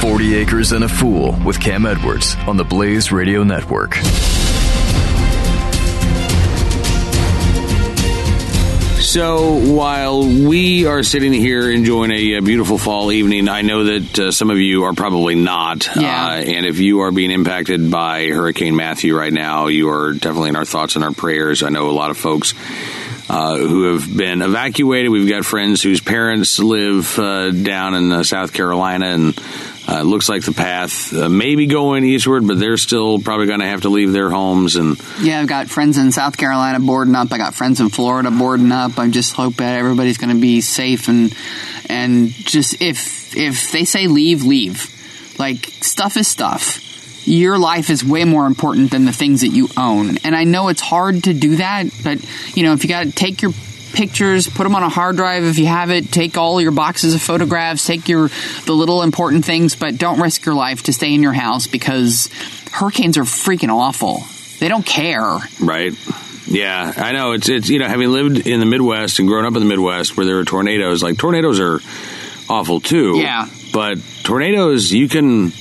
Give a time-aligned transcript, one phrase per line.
[0.00, 3.96] 40 Acres and a Fool with Cam Edwards on the Blaze Radio Network.
[9.00, 14.18] So while we are sitting here enjoying a, a beautiful fall evening, I know that
[14.18, 15.88] uh, some of you are probably not.
[15.96, 16.26] Yeah.
[16.26, 20.50] Uh, and if you are being impacted by Hurricane Matthew right now, you are definitely
[20.50, 21.62] in our thoughts and our prayers.
[21.62, 22.54] I know a lot of folks.
[23.30, 25.10] Uh, who have been evacuated.
[25.10, 29.38] We've got friends whose parents live uh, down in uh, South Carolina, and
[29.88, 33.46] uh, it looks like the path uh, may be going eastward, but they're still probably
[33.46, 34.76] going to have to leave their homes.
[34.76, 37.32] And Yeah, I've got friends in South Carolina boarding up.
[37.32, 38.98] I got friends in Florida boarding up.
[38.98, 41.34] I just hope that everybody's going to be safe and
[41.88, 44.94] and just if if they say leave, leave.
[45.38, 46.84] Like stuff is stuff.
[47.26, 50.18] Your life is way more important than the things that you own.
[50.18, 52.18] And I know it's hard to do that, but
[52.54, 53.52] you know, if you got to take your
[53.92, 57.14] pictures, put them on a hard drive if you have it, take all your boxes
[57.14, 58.28] of photographs, take your
[58.64, 62.28] the little important things, but don't risk your life to stay in your house because
[62.72, 64.22] hurricanes are freaking awful.
[64.58, 65.38] They don't care.
[65.60, 65.92] Right.
[66.46, 67.32] Yeah, I know.
[67.32, 70.16] It's it's you know having lived in the Midwest and grown up in the Midwest
[70.16, 71.02] where there are tornadoes.
[71.02, 71.80] Like tornadoes are
[72.48, 73.18] awful too.
[73.18, 73.48] Yeah.
[73.72, 75.52] But tornadoes, you can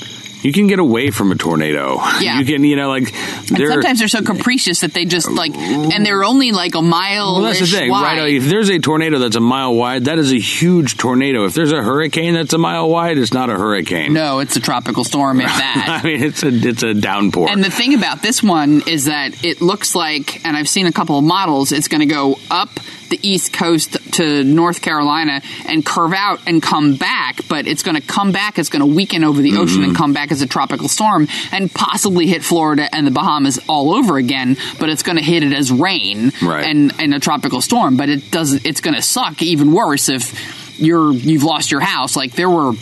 [0.41, 1.97] you can get away from a tornado.
[2.19, 2.39] Yeah.
[2.39, 3.13] You can you know like
[3.47, 3.71] they're.
[3.71, 7.33] sometimes they're so capricious that they just like, and they're only like a mile.
[7.33, 8.19] well, that's the thing, wide.
[8.19, 8.33] right?
[8.33, 11.45] If there's a tornado that's a mile wide, that is a huge tornado.
[11.45, 14.13] If there's a hurricane that's a mile wide, it's not a hurricane.
[14.13, 15.41] No, it's a tropical storm.
[15.41, 16.01] If that.
[16.03, 17.49] I mean, it's a it's a downpour.
[17.49, 20.91] And the thing about this one is that it looks like, and I've seen a
[20.91, 22.69] couple of models, it's going to go up
[23.09, 27.95] the east coast to North Carolina and curve out and come back, but it's going
[27.95, 29.83] to come back, it's going to weaken over the ocean Mm-hmm.
[29.89, 33.93] and come back as a tropical storm and possibly hit Florida and the Bahamas all
[33.93, 36.65] over again, but it's going to hit it as rain Right.
[36.65, 40.79] and, and a tropical storm, but it does it's going to suck even worse if
[40.79, 42.15] you're you've lost your house.
[42.15, 42.73] Like there were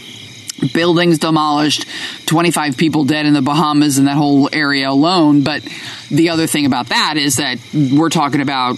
[0.73, 1.85] buildings demolished,
[2.27, 5.43] 25 people dead in the Bahamas and that whole area alone.
[5.43, 5.63] But
[6.09, 8.77] the other thing about that is that we're talking about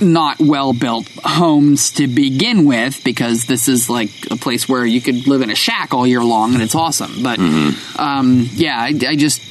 [0.00, 5.00] not well built homes to begin with because this is like a place where you
[5.00, 7.22] could live in a shack all year long and it's awesome.
[7.22, 9.42] But um, yeah, I, I just.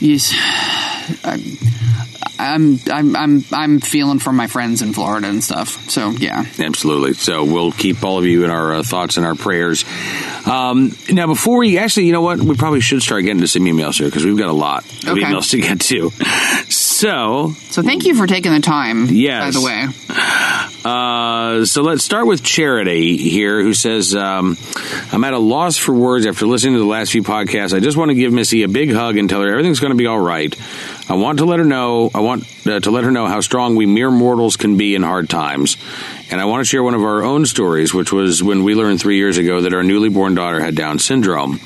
[0.00, 0.32] Yes,
[2.40, 5.90] I'm I'm I'm I'm feeling for my friends in Florida and stuff.
[5.90, 7.14] So yeah, Absolutely.
[7.14, 9.84] So we'll keep all of you in our uh, thoughts and our prayers.
[10.46, 12.38] Um, now, before we actually, you know what?
[12.38, 15.08] We probably should start getting to some emails here because we've got a lot of
[15.08, 15.22] Okay.
[15.22, 16.12] emails to get to.
[16.98, 19.06] So, so thank you for taking the time.
[19.06, 19.54] Yes.
[19.54, 19.86] by the way.
[20.84, 24.56] uh, so let's start with Charity here, who says, um,
[25.12, 27.72] "I'm at a loss for words after listening to the last few podcasts.
[27.72, 29.96] I just want to give Missy a big hug and tell her everything's going to
[29.96, 30.52] be all right.
[31.08, 32.10] I want to let her know.
[32.12, 35.04] I want uh, to let her know how strong we mere mortals can be in
[35.04, 35.76] hard times."
[36.32, 39.00] And I want to share one of our own stories, which was when we learned
[39.00, 41.60] three years ago that our newly born daughter had Down syndrome.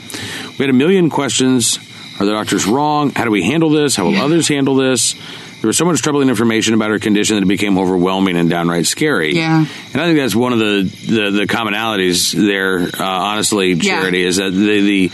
[0.59, 1.79] We had a million questions.
[2.21, 3.11] Are the doctors wrong?
[3.11, 3.97] How do we handle this?
[3.97, 5.15] How will others handle this?
[5.63, 8.85] There was so much troubling information about her condition that it became overwhelming and downright
[8.87, 9.37] scary.
[9.37, 9.59] Yeah.
[9.59, 14.01] And I think that's one of the, the, the commonalities there, uh, honestly, Yeah.
[14.01, 15.13] Charity, is that the, the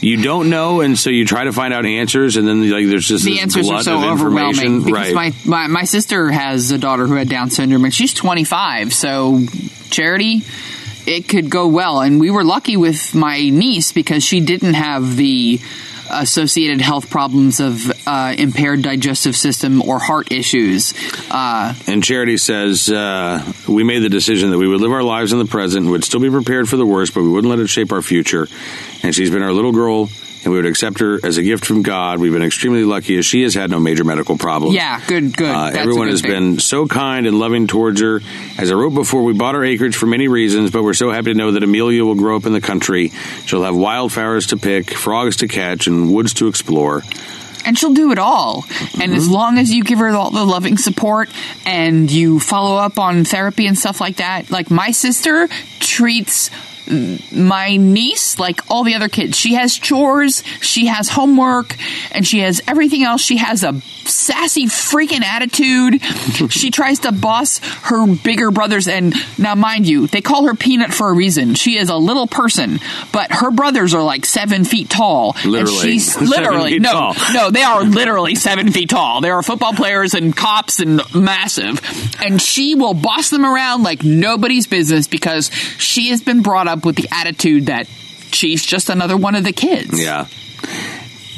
[0.00, 3.08] you don't know, and so you try to find out answers, and then like there's
[3.08, 5.14] just the answers are so overwhelming because right.
[5.14, 8.94] my, my my sister has a daughter who had Down syndrome and she's 25.
[8.94, 9.40] So
[9.90, 10.42] charity,
[11.06, 15.16] it could go well, and we were lucky with my niece because she didn't have
[15.16, 15.60] the
[16.10, 20.94] associated health problems of uh, impaired digestive system or heart issues.
[21.30, 25.32] Uh, And Charity says, uh, We made the decision that we would live our lives
[25.32, 27.68] in the present, would still be prepared for the worst, but we wouldn't let it
[27.68, 28.48] shape our future.
[29.02, 30.08] And she's been our little girl,
[30.44, 32.18] and we would accept her as a gift from God.
[32.20, 34.74] We've been extremely lucky as she has had no major medical problems.
[34.74, 35.48] yeah, good, good.
[35.54, 36.30] Uh, everyone good has thing.
[36.30, 38.20] been so kind and loving towards her.
[38.58, 41.32] As I wrote before, we bought our acreage for many reasons, but we're so happy
[41.32, 43.08] to know that Amelia will grow up in the country.
[43.46, 47.02] She'll have wildflowers to pick, frogs to catch, and woods to explore.
[47.64, 48.64] and she'll do it all.
[49.00, 51.28] And as long as you give her all the loving support
[51.66, 55.48] and you follow up on therapy and stuff like that, like my sister
[55.80, 56.50] treats
[57.32, 59.36] my niece like all the other kids.
[59.36, 61.76] She has chores, she has homework,
[62.12, 63.20] and she has everything else.
[63.20, 66.00] She has a sassy freaking attitude.
[66.50, 70.92] she tries to boss her bigger brothers and now mind you, they call her Peanut
[70.94, 71.54] for a reason.
[71.54, 72.78] She is a little person,
[73.12, 75.34] but her brothers are like seven feet tall.
[75.42, 75.78] And Literally.
[75.78, 77.14] she's Seven literally no tall.
[77.34, 79.20] no, they are literally seven feet tall.
[79.20, 81.80] They are football players and cops and massive.
[82.24, 86.77] And she will boss them around like nobody's business because she has been brought up
[86.84, 87.86] with the attitude that
[88.32, 90.00] she's just another one of the kids.
[90.02, 90.26] Yeah.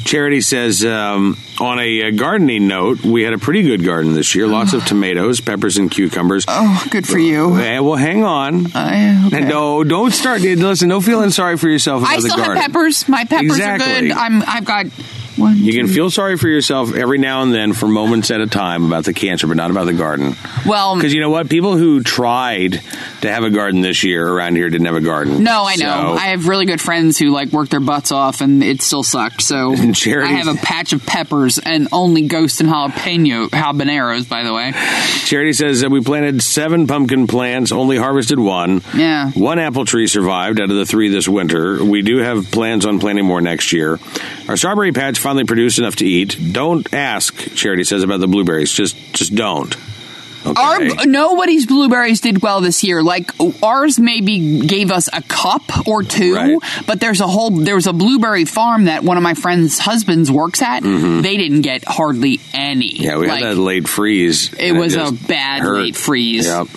[0.03, 4.33] Charity says, um, on a, uh gardening note, we had a pretty good garden this
[4.33, 4.47] year.
[4.47, 6.43] Lots of tomatoes, peppers, and cucumbers.
[6.47, 7.55] Oh, good for you.
[7.59, 8.71] Eh, well, hang on.
[8.73, 9.41] I, okay.
[9.41, 10.41] No, don't start.
[10.41, 12.57] Listen, no feeling sorry for yourself about I the still garden.
[12.57, 13.07] have peppers.
[13.07, 13.93] My peppers Exactly.
[13.93, 14.11] are good.
[14.13, 14.41] I'm.
[14.41, 14.87] I've got
[15.37, 15.57] one.
[15.57, 18.47] You can two- feel sorry for yourself every now and then for moments at a
[18.47, 20.35] time about the cancer, but not about the garden.
[20.65, 21.49] Well, Because you know what?
[21.49, 22.81] People who tried
[23.21, 25.43] to have a garden this year around here didn't have a garden.
[25.43, 25.85] no, I know.
[26.15, 29.03] So- I have really good friends who like work their butts off, and it still
[29.03, 29.41] sucked.
[29.41, 34.27] So Charity- I have a patch of peppers and only ghost and jalapeno habaneros.
[34.27, 34.73] By the way,
[35.25, 38.81] Charity says that we planted seven pumpkin plants, only harvested one.
[38.95, 39.31] Yeah.
[39.31, 41.83] One apple tree survived out of the three this winter.
[41.83, 43.99] We do have plans on planting more next year.
[44.47, 46.37] Our strawberry patch finally produced enough to eat.
[46.51, 48.71] Don't ask, Charity says, about the blueberries.
[48.71, 49.75] Just just don't.
[50.43, 50.59] Okay.
[50.59, 53.03] our nobody's blueberries did well this year.
[53.03, 53.29] Like
[53.61, 56.57] ours, maybe gave us a cup or two, Right.
[56.87, 60.63] but there's a whole there's a blueberry farm that one of my friends' husbands works
[60.63, 60.81] at.
[60.81, 62.91] They didn't get hardly any.
[62.93, 63.03] Mm-hmm.
[63.03, 64.51] yeah, we like, had that late freeze.
[64.53, 65.77] It was a bad hurt.
[65.77, 66.47] late freeze.
[66.47, 66.67] Yep.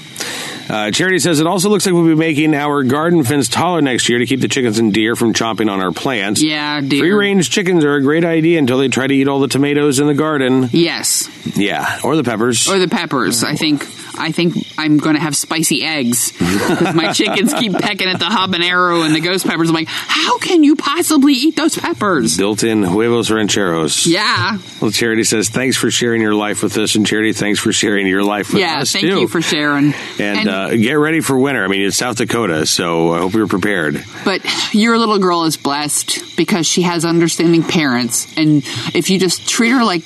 [0.68, 4.08] Uh, Charity says it also looks like we'll be making our garden fence taller next
[4.08, 6.42] year to keep the chickens and deer from chomping on our plants.
[6.42, 7.00] Yeah, deer.
[7.00, 9.98] Free range chickens are a great idea until they try to eat all the tomatoes
[10.00, 10.68] in the garden.
[10.72, 12.68] Yes, Yeah, or the peppers.
[12.68, 13.44] or the peppers.
[13.44, 13.86] I think
[14.18, 18.26] I think I'm going to have spicy eggs because my chickens keep pecking at the
[18.26, 19.68] habanero and the ghost peppers.
[19.68, 22.36] I'm like, how can you possibly eat those peppers?
[22.36, 24.06] Built-in huevos rancheros.
[24.06, 27.72] Yeah, Well, Charity says thanks for sharing your life with us, and Charity, thanks for
[27.72, 28.60] sharing your life with us.
[28.60, 28.80] yeah.
[28.80, 29.20] us Thank too.
[29.20, 29.94] you for sharing.
[30.18, 31.64] and uh, get ready for winter.
[31.64, 34.04] I mean, it's South Dakota, so I hope you're prepared.
[34.24, 34.42] But
[34.74, 38.26] your little girl is blessed because she has understanding parents.
[38.36, 38.62] And
[38.94, 40.02] if you just treat her like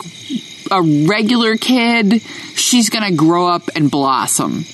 [0.70, 2.22] a regular kid,
[2.54, 4.64] she's going to grow up and blossom.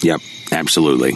[0.00, 0.20] Yep,
[0.52, 1.12] absolutely.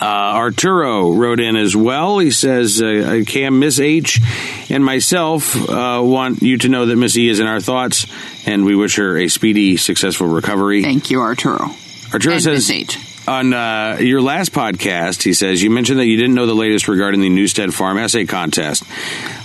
[0.00, 2.18] Uh, Arturo wrote in as well.
[2.18, 4.20] He says, uh, Cam, Miss H
[4.68, 8.06] and myself uh, want you to know that Miss E is in our thoughts,
[8.46, 10.82] and we wish her a speedy, successful recovery.
[10.82, 11.70] Thank you, Arturo.
[12.12, 13.13] Arturo and says, Miss H.
[13.26, 16.88] on uh, your last podcast, he says, you mentioned that you didn't know the latest
[16.88, 18.82] regarding the Newstead Farm essay contest.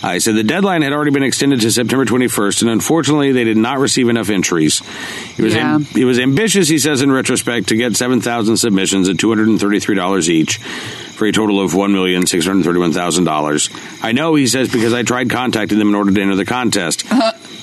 [0.04, 3.58] I said the deadline had already been extended to September 21st, and unfortunately, they did
[3.58, 4.82] not receive enough entries.
[5.38, 5.80] It was, Yeah.
[5.96, 10.60] it was ambitious, he says, in retrospect, to get 7,000 submissions at $233 each
[11.20, 14.04] for a total of $1,631,000.
[14.04, 17.04] I know, he says, because I tried contacting them in order to enter the contest.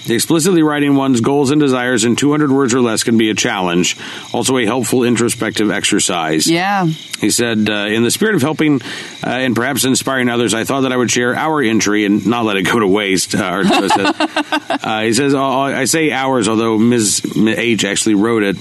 [0.08, 3.96] Explicitly writing one's goals and desires in 200 words or less can be a challenge,
[4.32, 6.46] also a helpful introspective exercise.
[6.46, 6.84] Yeah.
[6.84, 8.82] He said, uh, in the spirit of helping
[9.24, 12.44] uh, and perhaps inspiring others, I thought that I would share our entry and not
[12.44, 13.34] let it go to waste.
[13.34, 14.14] Uh, said.
[14.84, 17.22] uh, he says, "Oh, I say ours, although Ms.
[17.36, 18.56] H actually wrote it.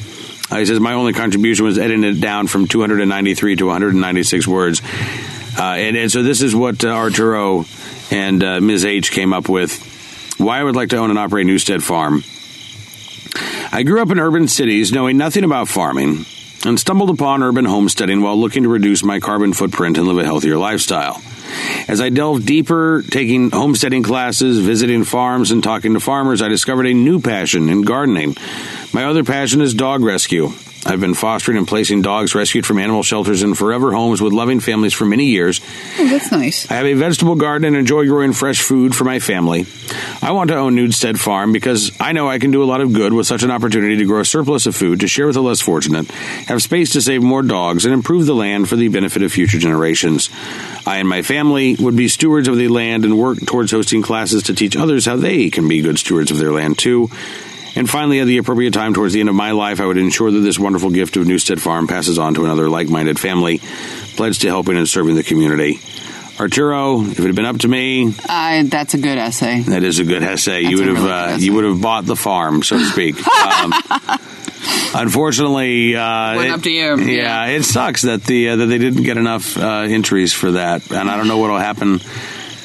[0.49, 4.81] Uh, he says, my only contribution was editing it down from 293 to 196 words.
[5.57, 7.65] Uh, and, and so this is what uh, Arturo
[8.11, 8.85] and uh, Ms.
[8.85, 9.93] H came up with.
[10.37, 12.23] Why I would like to own and operate Newstead Farm.
[13.71, 16.25] I grew up in urban cities knowing nothing about farming
[16.65, 20.23] and stumbled upon urban homesteading while looking to reduce my carbon footprint and live a
[20.23, 21.21] healthier lifestyle.
[21.87, 26.87] As I delved deeper, taking homesteading classes, visiting farms, and talking to farmers, I discovered
[26.87, 28.35] a new passion in gardening.
[28.93, 30.51] My other passion is dog rescue.
[30.85, 34.59] I've been fostering and placing dogs rescued from animal shelters in forever homes with loving
[34.59, 35.59] families for many years.
[35.99, 36.69] Oh, that's nice.
[36.69, 39.65] I have a vegetable garden and enjoy growing fresh food for my family.
[40.21, 42.93] I want to own Newstead Farm because I know I can do a lot of
[42.93, 45.41] good with such an opportunity to grow a surplus of food to share with the
[45.41, 46.09] less fortunate,
[46.47, 49.57] have space to save more dogs, and improve the land for the benefit of future
[49.57, 50.29] generations.
[50.85, 54.43] I and my family would be stewards of the land and work towards hosting classes
[54.43, 57.09] to teach others how they can be good stewards of their land too.
[57.75, 60.31] And finally, at the appropriate time towards the end of my life, I would ensure
[60.31, 63.59] that this wonderful gift of Newstead Farm passes on to another like minded family,
[64.15, 65.79] pledged to helping and serving the community.
[66.39, 69.61] Arturo, if it had been up to me, Uh, that's a good essay.
[69.61, 70.61] that is a good essay.
[70.63, 73.15] you would a have really uh, you would have bought the farm, so to speak.
[73.45, 73.73] um,
[74.93, 77.55] unfortunately, uh, Went it- up to you, Yeah, yeah.
[77.55, 81.09] it sucks that the uh, that they didn't get enough uh, entries for that, and
[81.09, 81.99] I don't know what will happen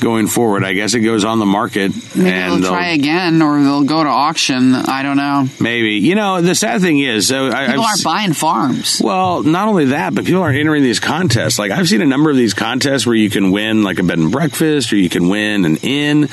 [0.01, 0.65] going forward.
[0.65, 4.03] I guess it goes on the market, Maybe and they'll try again, or they'll go
[4.03, 4.75] to auction.
[4.75, 5.47] I don't know.
[5.61, 9.01] maybe you know the sad thing is, so I, People I've aren't buying farms.
[9.03, 11.59] Well, not only that, but people aren't entering these contests.
[11.59, 14.19] Like I've seen a number of these contests where you can win like a bed
[14.19, 16.29] and breakfast, or you can win an inn.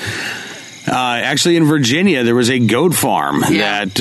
[0.89, 3.83] Uh, actually, in Virginia, there was a goat farm Yeah.
[3.83, 4.00] that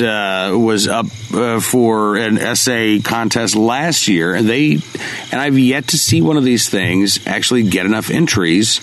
[0.53, 4.33] uh, was up uh, for an essay contest last year.
[4.33, 4.79] And they,
[5.33, 8.79] and I've yet to see one of these things actually get enough entries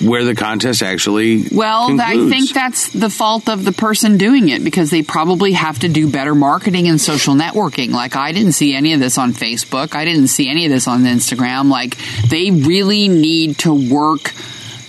[0.00, 1.44] where the contest actually.
[1.52, 5.80] Well, I think that's the fault of the person doing it because they probably have
[5.80, 7.90] to do better marketing and social networking.
[7.90, 9.94] Like, I didn't see any of this on Facebook.
[9.94, 11.70] I didn't see any of this on Instagram.
[11.70, 11.96] Like,
[12.28, 14.32] they really need to work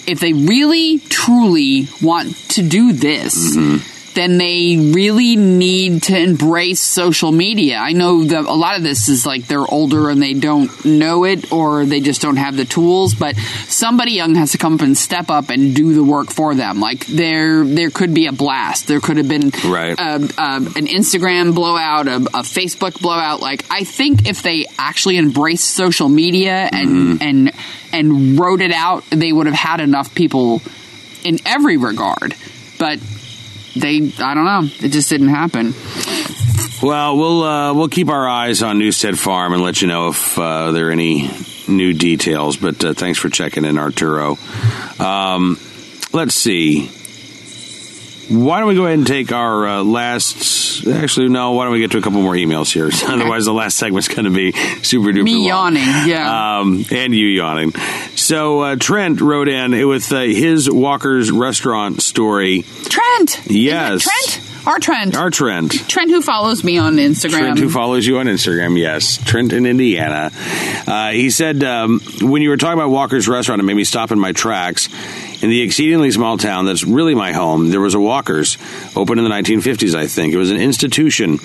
[0.07, 3.98] if they really truly want to do this, mm-hmm.
[4.19, 7.77] Then they really need to embrace social media.
[7.77, 11.23] I know that a lot of this is like they're older and they don't know
[11.23, 14.81] it or they just don't have the tools, but somebody young has to come up
[14.81, 16.81] and step up and do the work for them.
[16.81, 18.87] Like there there could be a blast.
[18.87, 19.97] There could have been Right.
[19.97, 23.39] a, a, an Instagram blowout, a, a Facebook blowout.
[23.39, 27.23] Like I think if they actually embraced social media and mm-hmm.
[27.23, 27.51] and
[27.93, 30.61] and wrote it out, they would have had enough people
[31.23, 32.35] in every regard.
[32.77, 32.99] But
[33.79, 35.73] they, I don't know, it just didn't happen.
[36.81, 40.39] Well, we'll uh, we'll keep our eyes on Newstead Farm and let you know if
[40.39, 41.29] uh, there are any
[41.67, 42.55] new details.
[42.55, 44.37] But uh, thanks for checking in, Arturo.
[44.97, 45.59] Um,
[46.13, 46.89] let's see.
[48.29, 50.85] Why don't we go ahead and take our uh, last?
[50.87, 51.53] Actually, no.
[51.53, 52.89] Why don't we get to a couple more emails here?
[53.11, 54.51] Otherwise, the last segment's going to be
[54.83, 55.75] super duper Me long.
[55.75, 56.59] yawning, yeah.
[56.59, 57.71] Um, and you yawning.
[58.15, 62.61] So uh, Trent wrote in with uh, his Walker's restaurant story.
[62.83, 63.41] Trent.
[63.47, 64.03] Yes.
[64.03, 64.45] Trent.
[64.67, 65.15] Our Trent.
[65.17, 65.71] Our Trent.
[65.89, 67.39] Trent, who follows me on Instagram.
[67.39, 70.29] Trent, who follows you on Instagram, yes, Trent in Indiana.
[70.85, 74.11] Uh, he said um, when you were talking about Walker's Restaurant, it made me stop
[74.11, 74.87] in my tracks.
[75.41, 78.57] In the exceedingly small town that's really my home, there was a Walker's,
[78.95, 80.33] opened in the 1950s, I think.
[80.33, 81.39] It was an institution.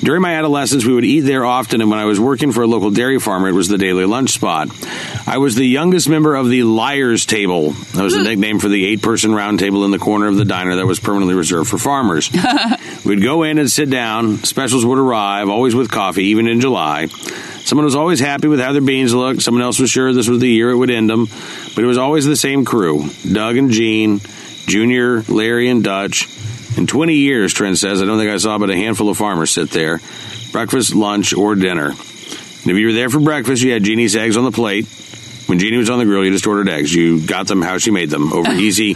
[0.00, 2.66] During my adolescence, we would eat there often, and when I was working for a
[2.66, 4.68] local dairy farmer, it was the daily lunch spot.
[5.26, 7.70] I was the youngest member of the Liars Table.
[7.70, 8.24] That was a hmm.
[8.24, 11.00] nickname for the eight person round table in the corner of the diner that was
[11.00, 12.30] permanently reserved for farmers.
[13.06, 14.44] We'd go in and sit down.
[14.44, 17.08] Specials would arrive, always with coffee, even in July.
[17.68, 19.42] Someone was always happy with how their beans looked.
[19.42, 21.26] Someone else was sure this was the year it would end them.
[21.74, 24.22] But it was always the same crew Doug and Gene,
[24.66, 26.28] Junior, Larry, and Dutch.
[26.78, 29.50] In 20 years, Trent says, I don't think I saw but a handful of farmers
[29.50, 30.00] sit there.
[30.50, 31.88] Breakfast, lunch, or dinner.
[31.88, 31.96] And
[32.70, 34.86] if you were there for breakfast, you had Jeannie's eggs on the plate.
[35.44, 36.94] When Jeannie was on the grill, you just ordered eggs.
[36.94, 38.32] You got them how she made them.
[38.32, 38.94] Over easy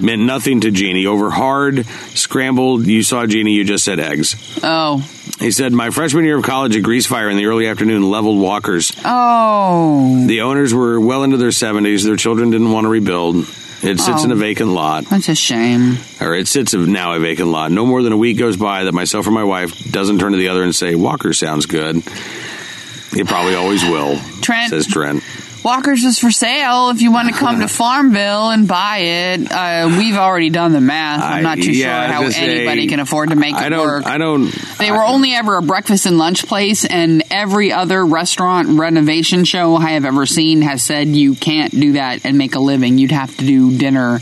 [0.00, 1.06] meant nothing to Jeannie.
[1.06, 4.60] Over hard, scrambled, you saw Jeannie, you just said eggs.
[4.62, 5.04] Oh.
[5.42, 8.38] He said, My freshman year of college, a grease fire in the early afternoon leveled
[8.40, 8.92] walkers.
[9.04, 10.24] Oh.
[10.26, 12.04] The owners were well into their 70s.
[12.04, 13.36] Their children didn't want to rebuild.
[13.82, 14.38] It sits in a oh.
[14.38, 15.98] vacant lot, That's a shame.
[16.20, 17.72] or it sits now a vacant lot.
[17.72, 20.38] No more than a week goes by that myself or my wife doesn't turn to
[20.38, 21.96] the other and say, Walker sounds good.
[21.96, 24.70] It probably always will, Trent.
[24.70, 25.21] says Trent.
[25.62, 29.50] Walker's is for sale if you want to come to Farmville and buy it.
[29.52, 31.22] Uh, we've already done the math.
[31.22, 33.66] I'm not too I- yeah, sure how gonna say, anybody can afford to make I
[33.66, 34.06] it don't, work.
[34.06, 34.50] I don't.
[34.78, 39.76] They were only ever a breakfast and lunch place, and every other restaurant renovation show
[39.76, 42.98] I have ever seen has said you can't do that and make a living.
[42.98, 44.20] You'd have to do dinner,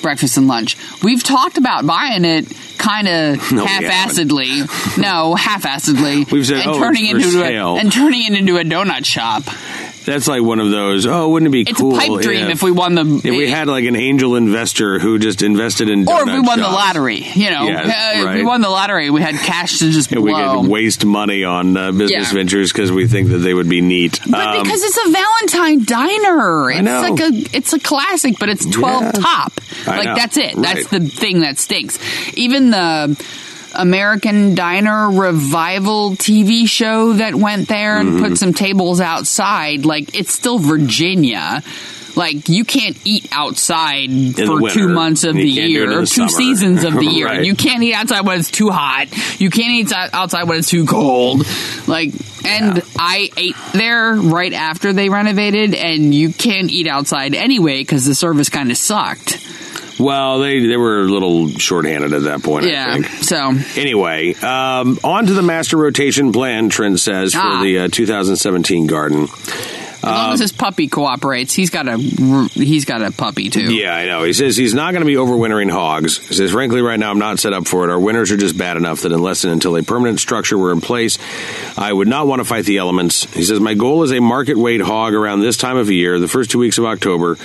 [0.00, 0.78] breakfast, and lunch.
[1.02, 2.46] We've talked about buying it
[2.78, 4.96] kind of No, half-assedly.
[4.98, 6.24] no, half-assedly.
[6.32, 9.42] We've said, and "Oh, turning into sale." a and turning it into a donut shop.
[10.08, 11.06] That's like one of those.
[11.06, 11.94] Oh, wouldn't it be It's cool?
[11.94, 15.18] a pipe dream if we won the if we had like an angel investor who
[15.18, 17.22] just invested in or if we won the lottery.
[17.34, 17.82] You know, Uh,
[18.14, 18.34] if right.
[18.36, 21.76] we won the lottery, we had cash to just And we could waste money on
[21.76, 22.32] uh, business Yeah.
[22.32, 24.20] ventures because we think that they would be neat.
[24.28, 27.00] But Um, because it's a Valentine diner, it's know.
[27.02, 29.12] like a it's a classic, but it's twelve Yeah.
[29.12, 29.52] top.
[29.86, 30.14] I Like know.
[30.14, 30.54] that's it.
[30.56, 31.02] That's Right.
[31.02, 31.98] the thing that stinks.
[32.34, 33.16] Even the
[33.74, 38.24] American Diner Revival TV show that went there and Mm-hmm.
[38.24, 41.62] put some tables outside, like it's still Virginia.
[42.16, 44.78] Like you can't eat outside the for winter.
[44.80, 46.28] two months of the can't do it in year, the two summer.
[46.30, 47.26] seasons of the year.
[47.26, 47.44] Right.
[47.44, 49.06] You can't eat outside when it's too hot.
[49.40, 51.46] You can't eat outside when it's too cold.
[51.86, 52.10] Like,
[52.44, 58.04] and I ate there right after they renovated, and you can't eat outside anyway because
[58.04, 59.38] the service kind of sucked.
[59.98, 62.66] Well, they they were a little shorthanded at that point.
[62.66, 62.92] I Yeah.
[62.94, 63.06] think.
[63.24, 66.68] So Anyway, um, on to the master rotation plan.
[66.68, 67.62] Trent says for Ah.
[67.62, 69.28] the uh, 2017 garden.
[70.00, 71.96] as long as his puppy cooperates, he's got a
[72.54, 73.74] he's got a puppy too.
[73.74, 74.22] Yeah, I know.
[74.22, 76.18] He says he's not going to be overwintering hogs.
[76.28, 77.90] He says, frankly, right now I'm not set up for it.
[77.90, 80.80] Our winters are just bad enough that unless and until a permanent structure were in
[80.80, 81.18] place,
[81.78, 83.32] I would not want to fight the elements.
[83.32, 86.26] He says, my goal is a market weight hog around this time of year, the
[86.26, 87.36] first two weeks of October,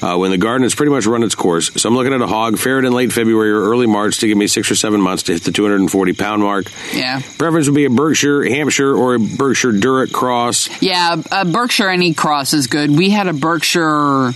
[0.00, 1.70] uh, when the garden has pretty much run its course.
[1.76, 4.38] So I'm looking at a hog farrowed in late February or early March to give
[4.38, 6.72] me six or seven months to hit the 240 pound mark.
[6.94, 7.20] Yeah.
[7.36, 10.70] Preference would be a Berkshire, Hampshire, or a Berkshire Duroc cross.
[10.82, 12.90] Yeah, a Berkshire any cross is good.
[12.90, 14.32] We had a Berkshire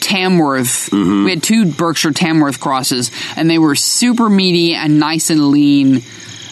[0.00, 0.90] Tamworth.
[0.90, 1.24] Mm-hmm.
[1.24, 6.02] We had two Berkshire Tamworth crosses, and they were super meaty and nice and lean.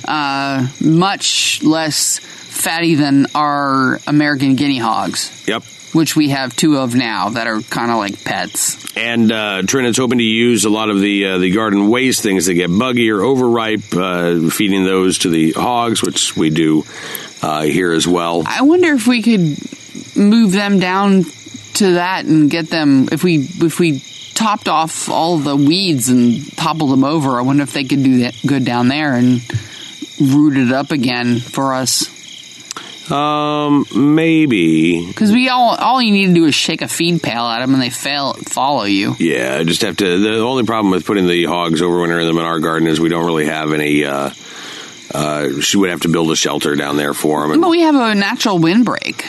[0.07, 2.21] Uh, much less
[2.59, 5.63] fatty than our American guinea hogs, Yep.
[5.93, 8.77] which we have two of now that are kind of like pets.
[8.97, 12.47] And uh, Trent hoping to use a lot of the uh, the garden waste things
[12.47, 16.85] that get buggy or overripe, uh, feeding those to the hogs, which we do
[17.43, 18.43] uh, here as well.
[18.47, 19.57] I wonder if we could
[20.17, 21.25] move them down
[21.75, 24.03] to that and get them if we if we
[24.35, 27.39] topped off all the weeds and toppled them over.
[27.39, 29.41] I wonder if they could do that good down there and
[30.21, 32.09] root it up again for us.
[33.11, 35.07] Um, maybe.
[35.07, 37.73] Because we all all you need to do is shake a feed pail at them
[37.75, 39.15] and they fail follow you.
[39.19, 40.19] Yeah, I just have to.
[40.19, 43.25] The only problem with putting the hogs overwintering them in our garden is we don't
[43.27, 44.05] really have any.
[44.05, 44.31] Uh,
[45.15, 47.61] uh, she would have to build a shelter down there for them.
[47.61, 49.25] But we have a natural windbreak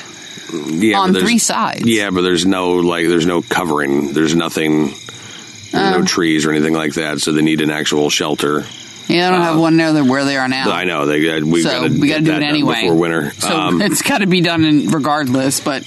[0.68, 1.86] yeah, on three sides.
[1.86, 4.14] Yeah, but there's no like, there's no covering.
[4.14, 4.88] There's nothing.
[4.88, 6.00] There's Oh.
[6.00, 8.66] no trees or anything like that, so they need an actual shelter.
[9.10, 10.70] Yeah, I don't have one there where they are now.
[10.72, 11.42] I know they.
[11.42, 13.32] We've so got to we got to do it anyway before winter.
[13.32, 15.60] So Um, it's got to be done in regardless.
[15.60, 15.84] But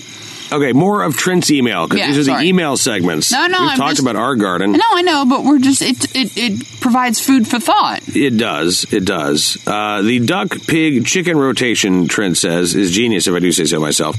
[0.50, 2.42] okay, more of Trent's email because Yeah, these are sorry.
[2.42, 3.30] the email segments.
[3.32, 4.72] No, no, we've I'm talked just- about our garden.
[4.72, 5.24] no, I know.
[5.24, 8.00] But we're just it it, it provides food for thought.
[8.08, 8.92] It does.
[8.92, 9.56] It does.
[9.68, 13.78] Uh, the duck, pig, chicken rotation, Trent says, is genius, if I do say so
[13.78, 14.16] myself.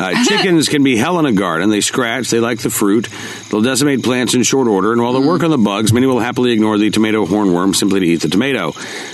[0.00, 1.68] Uh, chickens can be hell in a garden.
[1.68, 3.08] They scratch, they like the fruit,
[3.60, 6.20] they'll decimate plants in short order, and while they work on the bugs, many will
[6.20, 8.72] happily ignore the tomato hornworm simply to eat the tomato.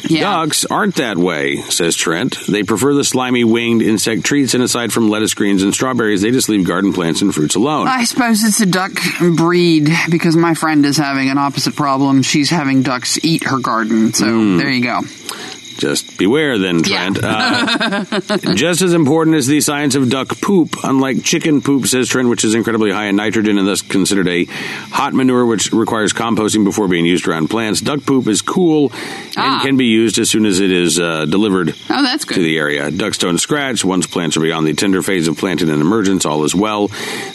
[0.08, 0.22] Yeah.
[0.22, 2.36] Ducks aren't that way, says Trent.
[2.48, 6.30] They prefer the slimy winged insect treats, and aside from lettuce greens and strawberries, they
[6.30, 7.88] just leave garden plants and fruits alone.
[7.88, 8.92] I suppose it's a duck
[9.36, 12.22] breed because my friend is having an opposite problem.
[12.22, 14.12] She's having ducks eat her garden.
[14.12, 14.56] So Hmm.
[14.58, 15.00] there you go.
[15.82, 17.10] Just beware then, Yeah.
[17.10, 17.24] Trent.
[17.24, 18.04] Uh,
[18.54, 20.76] just as important as the science of duck poop.
[20.84, 24.44] Unlike chicken poop, says Trent, which is incredibly high in nitrogen and thus considered a
[24.44, 27.80] hot manure, which requires composting before being used around plants.
[27.80, 29.60] Duck poop is cool and Ah.
[29.64, 32.36] can be used as soon as it is uh, delivered Oh, that's good.
[32.36, 32.88] to the area.
[32.92, 33.84] Ducks don't scratch.
[33.84, 36.88] Once plants are beyond the tender phase of planting and emergence, all is well.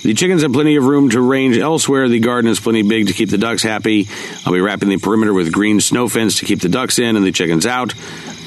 [0.04, 2.08] The chickens have plenty of room to range elsewhere.
[2.08, 4.08] The garden is plenty big to keep the ducks happy.
[4.46, 7.26] I'll be wrapping the perimeter with green snow fence to keep the ducks in and
[7.26, 7.94] the chickens out.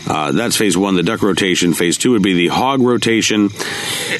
[0.07, 1.73] Uh, that's phase one, the duck rotation.
[1.73, 3.51] Phase two would be the hog rotation.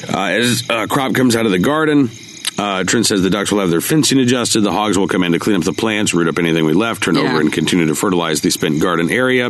[0.07, 2.09] Uh, as uh, crop comes out of the garden,
[2.57, 4.61] uh, Trent says the ducks will have their fencing adjusted.
[4.61, 7.03] The hogs will come in to clean up the plants, root up anything we left,
[7.03, 7.23] turn Yeah.
[7.23, 9.49] over, and continue to fertilize the spent garden area.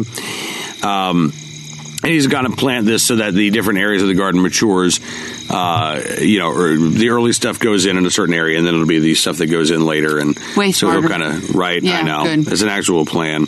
[0.83, 1.33] Um,
[2.03, 4.99] and he's going to plant this so that the different areas of the garden matures.
[5.53, 8.73] Uh, you know, or the early stuff goes in in a certain area, and then
[8.73, 10.17] it'll be the stuff that goes in later.
[10.17, 11.83] And Way so he'll kind of right.
[11.83, 12.47] I Yeah, know good.
[12.51, 13.47] it's an actual plan.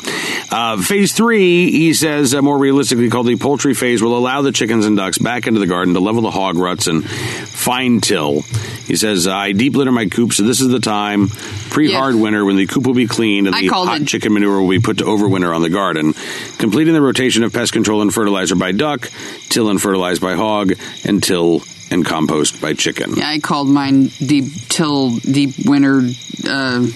[0.51, 4.51] Uh, phase three, he says, uh, more realistically called the poultry phase, will allow the
[4.51, 8.41] chickens and ducks back into the garden to level the hog ruts and fine till.
[8.85, 11.29] He says, I deep litter my coop, so this is the time
[11.73, 12.21] pre hard Yeah.
[12.21, 14.69] winter when the coop will be cleaned and I the hot it- chicken manure will
[14.69, 16.13] be put to overwinter on the garden.
[16.59, 19.09] Completing the rotation of pest control and fertilizer by duck,
[19.49, 23.15] till and fertilize by hog, and till and compost by chicken.
[23.15, 26.01] Yeah, I called mine deep till deep winter.
[26.47, 26.87] Uh,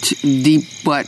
[0.00, 1.06] t- deep what?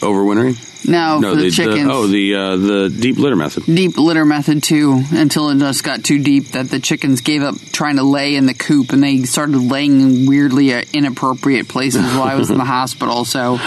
[0.00, 0.56] Overwintering?
[0.86, 1.88] No, for the, chickens.
[1.90, 3.64] oh, the uh, the deep litter method.
[3.66, 7.54] deep litter method too until it just got too deep that the chickens gave up
[7.72, 12.22] trying to lay in the coop and they started laying in weirdly inappropriate places while
[12.24, 13.24] I was in the hospital.
[13.24, 13.58] So,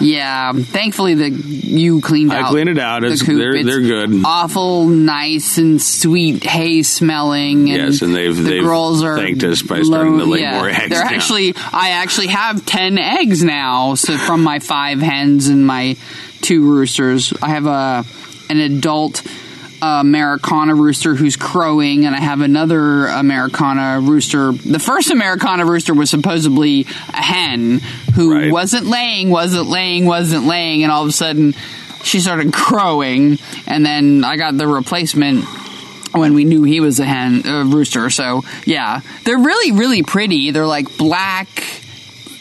[0.00, 2.44] yeah, thankfully the you cleaned I out.
[2.46, 3.00] I cleaned it out.
[3.02, 3.38] the It's- coop.
[3.38, 4.22] they're- It's they're good.
[4.24, 7.70] Awful, nice and sweet hay smelling.
[7.70, 10.54] And Yes, and they've- the they've girls are thanked us by starting to lay yeah,
[10.58, 11.10] more eggs They're now.
[11.10, 13.94] actually I actually have ten eggs now.
[13.94, 15.96] So from my five hens and my
[16.40, 18.04] two roosters, I have a
[18.50, 19.22] an adult
[19.80, 24.52] Americana rooster who's crowing, and I have another Americana rooster.
[24.52, 27.80] The first Americana rooster was supposedly a hen
[28.14, 28.52] who Right.
[28.52, 31.54] wasn't laying, wasn't laying, wasn't laying, and all of a sudden
[32.02, 35.44] she started crowing, and then I got the replacement
[36.12, 38.10] when we knew he was a hen a rooster.
[38.10, 40.50] So yeah, they're really really pretty.
[40.50, 41.48] They're like black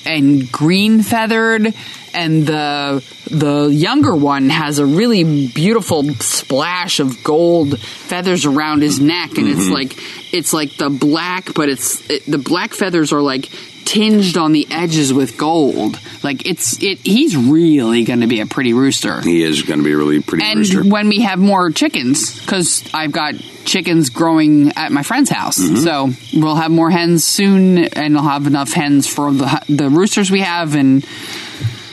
[0.05, 1.73] and green feathered
[2.17, 8.99] and the the younger one has a really beautiful splash of gold feathers around his
[8.99, 9.93] neck and it's like
[10.33, 13.49] it's like the black but it's it, the black feathers are like
[13.85, 18.45] tinged on the edges with gold like it's it he's really going to be a
[18.45, 20.83] pretty rooster He is going to be a really pretty and rooster.
[20.83, 25.75] when we have more chickens, because I've got chickens growing at my friend's house, Mm-hmm.
[25.77, 30.29] so we'll have more hens soon, and we'll have enough hens for the the roosters
[30.31, 31.05] we have, and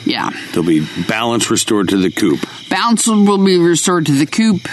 [0.07, 2.41] yeah, There'll be balance restored to the coop.
[2.71, 4.69] bounce will be restored to the coop.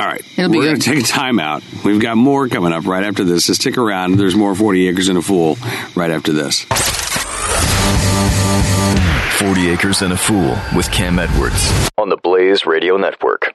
[0.00, 0.22] All right.
[0.36, 1.62] It'll be We're going to take a time out.
[1.84, 3.46] We've got more coming up right after this.
[3.46, 4.16] So stick around.
[4.16, 5.56] There's more 40 Acres and a Fool
[5.96, 6.64] right after this.
[9.38, 13.54] 40 Acres and a Fool with Cam Edwards on the Blaze Radio Network.